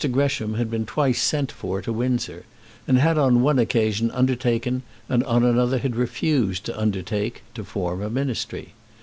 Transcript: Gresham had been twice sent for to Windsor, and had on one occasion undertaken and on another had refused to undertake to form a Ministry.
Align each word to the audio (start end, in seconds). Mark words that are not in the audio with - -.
Gresham 0.11 0.55
had 0.55 0.71
been 0.71 0.87
twice 0.87 1.21
sent 1.21 1.51
for 1.51 1.79
to 1.83 1.93
Windsor, 1.93 2.45
and 2.87 2.97
had 2.97 3.19
on 3.19 3.43
one 3.43 3.59
occasion 3.59 4.09
undertaken 4.09 4.81
and 5.07 5.23
on 5.25 5.43
another 5.43 5.77
had 5.77 5.95
refused 5.95 6.65
to 6.65 6.79
undertake 6.79 7.43
to 7.53 7.63
form 7.63 8.01
a 8.01 8.09
Ministry. 8.09 8.73